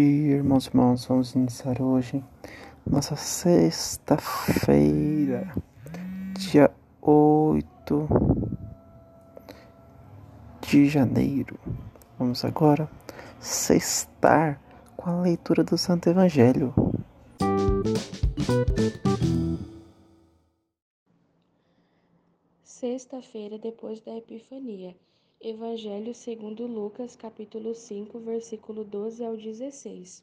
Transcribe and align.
Dia, 0.00 0.36
irmãos 0.36 0.64
e 0.64 0.68
irmãos. 0.70 1.04
Vamos 1.04 1.34
iniciar 1.34 1.82
hoje 1.82 2.24
nossa 2.86 3.16
sexta-feira, 3.16 5.52
dia 6.38 6.70
8 7.02 8.08
de 10.62 10.88
janeiro. 10.88 11.60
Vamos 12.18 12.42
agora 12.46 12.90
sextar 13.38 14.58
com 14.96 15.10
a 15.10 15.20
leitura 15.20 15.62
do 15.62 15.76
Santo 15.76 16.08
Evangelho. 16.08 16.72
Sexta-feira 22.64 23.58
depois 23.58 24.00
da 24.00 24.16
Epifania. 24.16 24.96
Evangelho 25.42 26.14
segundo 26.14 26.66
Lucas, 26.66 27.16
capítulo 27.16 27.74
5, 27.74 28.18
versículo 28.18 28.84
12 28.84 29.24
ao 29.24 29.38
16. 29.38 30.22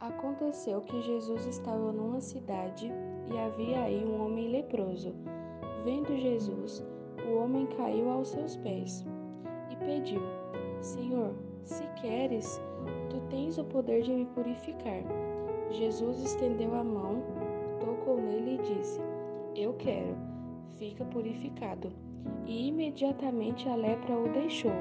Aconteceu 0.00 0.80
que 0.80 1.00
Jesus 1.00 1.46
estava 1.46 1.92
numa 1.92 2.20
cidade 2.20 2.90
e 3.32 3.38
havia 3.38 3.82
aí 3.82 4.04
um 4.04 4.20
homem 4.20 4.48
leproso. 4.48 5.14
Vendo 5.84 6.16
Jesus, 6.16 6.84
o 7.24 7.36
homem 7.36 7.68
caiu 7.68 8.10
aos 8.10 8.30
seus 8.30 8.56
pés 8.56 9.06
e 9.70 9.76
pediu: 9.76 10.22
Senhor, 10.80 11.32
se 11.62 11.84
queres, 12.00 12.60
tu 13.10 13.20
tens 13.30 13.58
o 13.58 13.64
poder 13.64 14.02
de 14.02 14.12
me 14.12 14.26
purificar. 14.26 15.04
Jesus 15.70 16.20
estendeu 16.20 16.74
a 16.74 16.82
mão, 16.82 17.22
tocou 17.78 18.20
nele 18.20 18.56
e 18.56 18.74
disse: 18.74 19.00
Eu 19.54 19.72
quero, 19.74 20.16
fica 20.78 21.04
purificado. 21.04 22.09
E 22.46 22.68
imediatamente 22.68 23.68
a 23.68 23.74
lepra 23.74 24.16
o 24.16 24.28
deixou. 24.32 24.72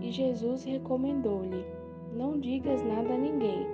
E 0.00 0.10
Jesus 0.10 0.64
recomendou-lhe: 0.64 1.64
Não 2.12 2.38
digas 2.38 2.82
nada 2.82 3.14
a 3.14 3.18
ninguém. 3.18 3.66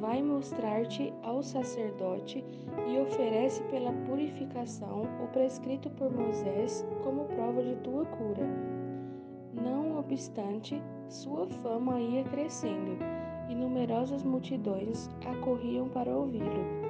Vai 0.00 0.22
mostrar-te 0.22 1.12
ao 1.22 1.42
sacerdote 1.42 2.44
e 2.86 2.98
oferece 2.98 3.62
pela 3.64 3.92
purificação 4.06 5.02
o 5.24 5.28
prescrito 5.28 5.90
por 5.90 6.12
Moisés 6.12 6.86
como 7.02 7.24
prova 7.24 7.62
de 7.62 7.74
tua 7.76 8.04
cura. 8.04 8.46
Não 9.54 9.98
obstante, 9.98 10.80
sua 11.08 11.46
fama 11.46 11.98
ia 12.00 12.24
crescendo 12.24 12.98
e 13.48 13.54
numerosas 13.54 14.22
multidões 14.22 15.08
acorriam 15.24 15.88
para 15.88 16.14
ouvi-lo 16.14 16.85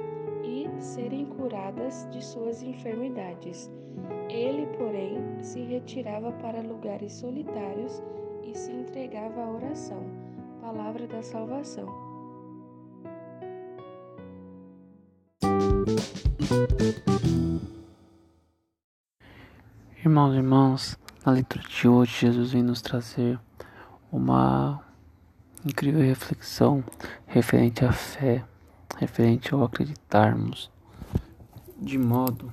e 0.47 0.71
serem 0.81 1.27
curadas 1.27 2.07
de 2.11 2.25
suas 2.25 2.63
enfermidades. 2.63 3.69
Ele, 4.29 4.67
porém, 4.79 5.19
se 5.43 5.61
retirava 5.61 6.31
para 6.33 6.63
lugares 6.63 7.13
solitários 7.15 8.01
e 8.45 8.57
se 8.57 8.71
entregava 8.71 9.43
à 9.43 9.51
oração. 9.51 10.03
Palavra 10.61 11.07
da 11.09 11.23
salvação. 11.23 11.87
Irmãos 20.05 20.35
e 20.35 20.37
irmãs, 20.37 20.99
na 21.25 21.33
leitura 21.33 21.65
de 21.69 21.89
hoje, 21.89 22.21
Jesus 22.21 22.53
vem 22.53 22.63
nos 22.63 22.81
trazer 22.81 23.41
uma 24.13 24.81
incrível 25.65 26.01
reflexão 26.01 26.85
referente 27.27 27.85
à 27.85 27.91
fé, 27.91 28.45
referente 28.97 29.53
ao 29.53 29.65
acreditarmos, 29.65 30.71
de 31.79 31.99
modo 31.99 32.53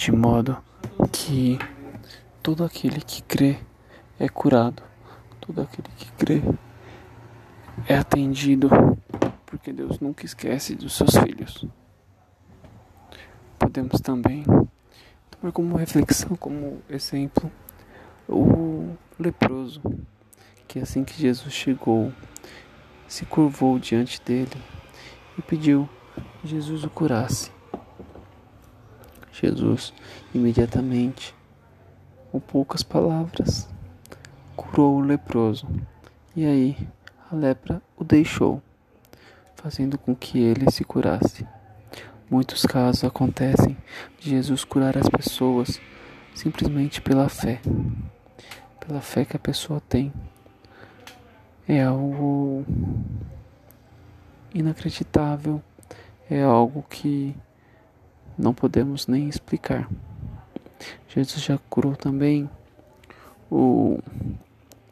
de 0.00 0.10
modo 0.12 0.56
que 1.12 1.58
todo 2.42 2.64
aquele 2.64 3.02
que 3.02 3.20
crê 3.22 3.58
é 4.18 4.30
curado, 4.30 4.82
todo 5.42 5.60
aquele 5.60 5.88
que 5.94 6.10
crê 6.12 6.42
é 7.86 7.98
atendido, 7.98 8.70
porque 9.44 9.70
Deus 9.74 10.00
nunca 10.00 10.24
esquece 10.24 10.74
dos 10.74 10.96
seus 10.96 11.14
filhos. 11.16 11.66
Podemos 13.58 14.00
também 14.00 14.42
tomar 15.30 15.52
como 15.52 15.76
reflexão, 15.76 16.34
como 16.34 16.80
exemplo, 16.88 17.52
o 18.30 18.96
leproso, 19.18 19.82
que 20.68 20.78
assim 20.78 21.04
que 21.04 21.20
Jesus 21.20 21.52
chegou, 21.52 22.12
se 23.08 23.26
curvou 23.26 23.78
diante 23.78 24.22
dele 24.22 24.56
e 25.36 25.42
pediu 25.42 25.88
que 26.40 26.48
Jesus 26.48 26.84
o 26.84 26.90
curasse. 26.90 27.50
Jesus 29.32 29.92
imediatamente, 30.34 31.34
com 32.30 32.38
poucas 32.38 32.82
palavras, 32.82 33.68
curou 34.54 34.98
o 34.98 35.00
leproso. 35.00 35.66
E 36.36 36.44
aí 36.44 36.76
a 37.30 37.34
lepra 37.34 37.82
o 37.96 38.04
deixou, 38.04 38.62
fazendo 39.56 39.98
com 39.98 40.14
que 40.14 40.38
ele 40.38 40.70
se 40.70 40.84
curasse. 40.84 41.46
Muitos 42.30 42.64
casos 42.64 43.02
acontecem 43.02 43.76
de 44.20 44.30
Jesus 44.30 44.62
curar 44.62 44.96
as 44.96 45.08
pessoas 45.08 45.80
simplesmente 46.34 47.00
pela 47.00 47.28
fé, 47.28 47.60
pela 48.80 49.00
fé 49.00 49.24
que 49.24 49.36
a 49.36 49.38
pessoa 49.38 49.80
tem. 49.88 50.12
É 51.68 51.84
algo 51.84 52.64
inacreditável, 54.52 55.62
é 56.28 56.42
algo 56.42 56.84
que 56.88 57.36
não 58.36 58.52
podemos 58.52 59.06
nem 59.06 59.28
explicar. 59.28 59.88
Jesus 61.08 61.42
já 61.42 61.58
curou 61.68 61.94
também 61.94 62.48
o 63.50 63.98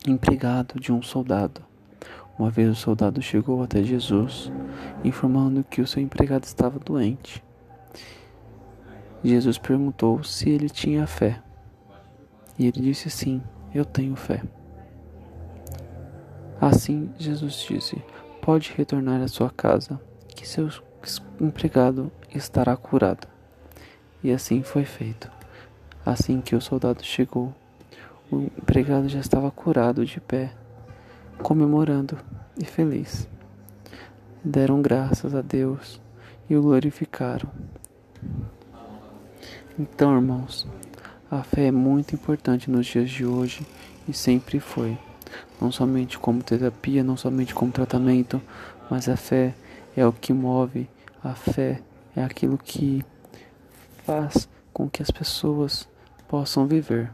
empregado 0.07 0.79
de 0.79 0.93
um 0.93 1.03
soldado. 1.03 1.63
Uma 2.39 2.51
vez 2.51 2.71
o 2.71 2.75
soldado 2.75 3.21
chegou 3.21 3.63
até 3.63 3.83
Jesus, 3.83 4.53
informando 5.03 5.65
que 5.65 5.81
o 5.81 5.87
seu 5.87 6.01
empregado 6.01 6.45
estava 6.45 6.79
doente. 6.79 7.43
Jesus 9.25 9.59
perguntou 9.59 10.23
se 10.23 10.49
ele 10.49 10.69
tinha 10.69 11.07
fé. 11.07 11.43
E 12.57 12.67
ele 12.67 12.81
disse 12.81 13.11
sim, 13.11 13.43
eu 13.75 13.85
tenho 13.85 14.17
fé. 14.17 14.43
Assim, 16.61 17.11
Jesus 17.19 17.65
disse: 17.69 18.03
Pode 18.43 18.73
retornar 18.77 19.21
à 19.23 19.29
sua 19.29 19.51
casa, 19.51 20.01
que 20.29 20.47
seu 20.47 20.69
empregado 21.41 22.11
estará 22.35 22.77
curado. 22.77 23.29
E 24.23 24.33
assim 24.33 24.63
foi 24.63 24.85
feito. 24.85 25.31
Assim 26.05 26.41
que 26.41 26.57
o 26.57 26.61
soldado 26.61 27.05
chegou, 27.05 27.55
o 28.31 28.41
empregado 28.41 29.09
já 29.09 29.21
estava 29.21 29.51
curado 29.51 30.05
de 30.05 30.21
pé, 30.21 30.53
comemorando 31.43 32.19
e 32.61 32.65
feliz. 32.65 33.29
Deram 34.43 34.83
graças 34.83 35.35
a 35.35 35.43
Deus 35.43 36.01
e 36.49 36.57
o 36.57 36.63
glorificaram. 36.63 37.51
Então, 39.79 40.15
irmãos, 40.15 40.67
a 41.31 41.43
fé 41.43 41.67
é 41.67 41.71
muito 41.71 42.15
importante 42.15 42.71
nos 42.71 42.87
dias 42.87 43.11
de 43.11 43.27
hoje 43.27 43.67
e 44.09 44.13
sempre 44.13 44.59
foi. 44.61 44.97
Não 45.61 45.71
somente 45.71 46.19
como 46.19 46.43
terapia, 46.43 47.05
não 47.05 47.17
somente 47.17 47.55
como 47.55 47.71
tratamento, 47.71 48.41
mas 48.91 49.09
a 49.09 49.17
fé 49.17 49.55
é 49.97 50.07
o 50.07 50.13
que 50.13 50.33
move 50.33 50.89
a 51.23 51.35
fé, 51.35 51.83
é 52.17 52.23
aquilo 52.23 52.57
que 52.57 53.05
faz 54.05 54.49
com 54.73 54.89
que 54.89 55.03
as 55.03 55.11
pessoas 55.11 55.87
possam 56.27 56.67
viver. 56.67 57.11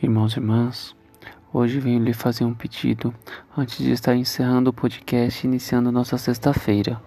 Irmãos 0.00 0.32
e 0.32 0.38
irmãs, 0.38 0.96
hoje 1.52 1.80
venho 1.80 2.02
lhe 2.02 2.14
fazer 2.14 2.44
um 2.44 2.54
pedido 2.54 3.12
antes 3.56 3.78
de 3.78 3.90
estar 3.90 4.14
encerrando 4.14 4.70
o 4.70 4.72
podcast 4.72 5.46
iniciando 5.46 5.92
nossa 5.92 6.16
sexta-feira. 6.16 6.98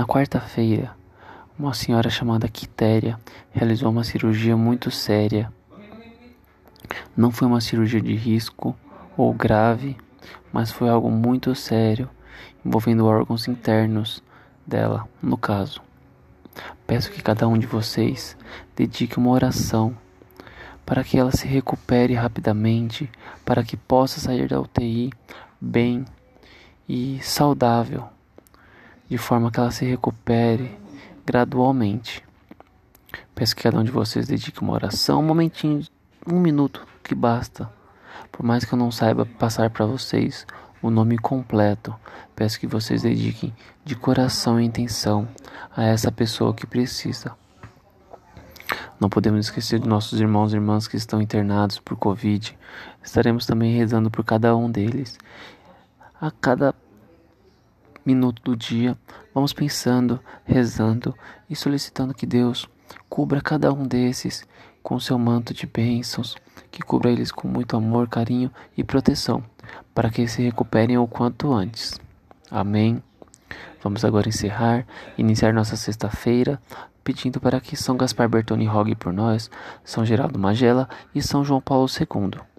Na 0.00 0.06
quarta-feira, 0.06 0.96
uma 1.58 1.74
senhora 1.74 2.08
chamada 2.08 2.48
Quitéria 2.48 3.20
realizou 3.50 3.90
uma 3.90 4.02
cirurgia 4.02 4.56
muito 4.56 4.90
séria. 4.90 5.52
Não 7.14 7.30
foi 7.30 7.46
uma 7.46 7.60
cirurgia 7.60 8.00
de 8.00 8.14
risco 8.14 8.74
ou 9.14 9.34
grave, 9.34 9.98
mas 10.50 10.72
foi 10.72 10.88
algo 10.88 11.10
muito 11.10 11.54
sério 11.54 12.08
envolvendo 12.64 13.04
órgãos 13.04 13.46
internos 13.46 14.24
dela, 14.66 15.06
no 15.22 15.36
caso. 15.36 15.82
Peço 16.86 17.10
que 17.10 17.22
cada 17.22 17.46
um 17.46 17.58
de 17.58 17.66
vocês 17.66 18.38
dedique 18.74 19.18
uma 19.18 19.28
oração 19.28 19.94
para 20.86 21.04
que 21.04 21.18
ela 21.18 21.30
se 21.30 21.46
recupere 21.46 22.14
rapidamente, 22.14 23.06
para 23.44 23.62
que 23.62 23.76
possa 23.76 24.18
sair 24.18 24.48
da 24.48 24.58
UTI 24.58 25.10
bem 25.60 26.06
e 26.88 27.20
saudável, 27.20 28.08
de 29.10 29.18
forma 29.18 29.50
que 29.50 29.58
ela 29.58 29.72
se 29.72 29.84
recupere 29.84 30.78
gradualmente. 31.26 32.24
Peço 33.34 33.56
que 33.56 33.64
cada 33.64 33.78
um 33.78 33.84
de 33.84 33.90
vocês 33.90 34.28
dedique 34.28 34.62
uma 34.62 34.72
oração, 34.72 35.20
um 35.20 35.26
momentinho, 35.26 35.84
um 36.26 36.38
minuto 36.38 36.86
que 37.02 37.14
basta. 37.14 37.68
Por 38.30 38.44
mais 38.46 38.64
que 38.64 38.72
eu 38.72 38.78
não 38.78 38.92
saiba 38.92 39.26
passar 39.26 39.68
para 39.68 39.84
vocês 39.84 40.46
o 40.80 40.90
nome 40.90 41.18
completo. 41.18 41.94
Peço 42.36 42.60
que 42.60 42.66
vocês 42.66 43.02
dediquem 43.02 43.52
de 43.84 43.96
coração 43.96 44.60
e 44.60 44.64
intenção 44.64 45.28
a 45.76 45.84
essa 45.84 46.12
pessoa 46.12 46.54
que 46.54 46.66
precisa. 46.66 47.34
Não 49.00 49.08
podemos 49.08 49.46
esquecer 49.46 49.80
de 49.80 49.88
nossos 49.88 50.20
irmãos 50.20 50.52
e 50.52 50.56
irmãs 50.56 50.86
que 50.86 50.96
estão 50.96 51.20
internados 51.20 51.78
por 51.78 51.96
Covid. 51.96 52.56
Estaremos 53.02 53.46
também 53.46 53.76
rezando 53.76 54.10
por 54.10 54.24
cada 54.24 54.54
um 54.54 54.70
deles. 54.70 55.18
A 56.20 56.30
cada 56.30 56.74
minuto 58.04 58.42
do 58.42 58.56
dia, 58.56 58.96
vamos 59.34 59.52
pensando, 59.52 60.20
rezando 60.44 61.14
e 61.48 61.56
solicitando 61.56 62.14
que 62.14 62.26
Deus 62.26 62.68
cubra 63.08 63.40
cada 63.40 63.72
um 63.72 63.86
desses 63.86 64.46
com 64.82 64.98
seu 64.98 65.18
manto 65.18 65.52
de 65.52 65.66
bênçãos, 65.66 66.36
que 66.70 66.82
cubra 66.82 67.10
eles 67.10 67.30
com 67.30 67.46
muito 67.46 67.76
amor, 67.76 68.08
carinho 68.08 68.50
e 68.76 68.82
proteção 68.82 69.44
para 69.94 70.10
que 70.10 70.26
se 70.26 70.42
recuperem 70.42 70.98
o 70.98 71.06
quanto 71.06 71.52
antes. 71.52 72.00
Amém. 72.50 73.02
Vamos 73.82 74.04
agora 74.04 74.28
encerrar, 74.28 74.86
iniciar 75.16 75.52
nossa 75.52 75.76
sexta-feira, 75.76 76.60
pedindo 77.02 77.40
para 77.40 77.60
que 77.60 77.76
São 77.76 77.96
Gaspar 77.96 78.28
Bertoni 78.28 78.66
rogue 78.66 78.94
por 78.94 79.12
nós, 79.12 79.50
São 79.84 80.04
Geraldo 80.04 80.38
Magela 80.38 80.88
e 81.14 81.22
São 81.22 81.44
João 81.44 81.60
Paulo 81.60 81.86
II. 81.88 82.49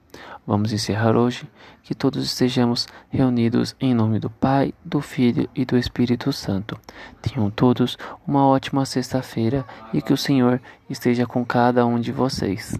Vamos 0.46 0.74
encerrar 0.74 1.16
hoje, 1.16 1.50
que 1.84 1.96
todos 1.96 2.24
estejamos 2.24 2.88
reunidos 3.10 3.76
em 3.80 3.94
nome 3.94 4.20
do 4.20 4.30
Pai, 4.30 4.74
do 4.84 5.02
Filho 5.02 5.50
e 5.56 5.64
do 5.66 5.78
Espírito 5.78 6.34
Santo. 6.34 6.80
Tenham 7.22 7.50
todos 7.50 7.98
uma 8.28 8.46
ótima 8.46 8.86
sexta-feira 8.86 9.66
e 9.94 10.02
que 10.02 10.14
o 10.14 10.18
Senhor 10.18 10.62
esteja 10.90 11.26
com 11.26 11.46
cada 11.46 11.86
um 11.86 12.00
de 12.00 12.12
vocês. 12.12 12.80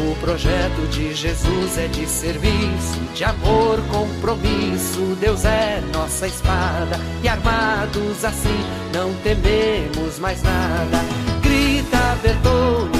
o 0.00 0.16
projeto 0.16 0.88
de 0.88 1.14
Jesus 1.14 1.78
é 1.78 1.86
de 1.86 2.06
serviço, 2.06 3.00
de 3.14 3.24
amor, 3.24 3.80
compromisso. 3.90 5.16
Deus 5.20 5.44
é 5.44 5.82
nossa 5.92 6.26
espada 6.26 6.98
e 7.22 7.28
armados 7.28 8.24
assim 8.24 8.64
não 8.92 9.12
tememos 9.22 10.18
mais 10.18 10.42
nada. 10.42 10.98
Grita, 11.42 12.16
Bertone, 12.22 12.99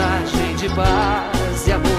mensagem 0.00 0.56
de 0.56 0.68
paz 0.74 1.66
e 1.66 1.72
amor. 1.72 1.90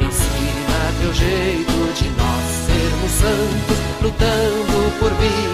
Ensina 0.00 0.92
teu 1.00 1.12
jeito 1.12 1.92
de 1.94 2.08
nós 2.10 2.44
sermos 2.66 3.10
santos, 3.10 3.78
lutando 4.02 4.98
por 5.00 5.10
Espírito 5.12 5.53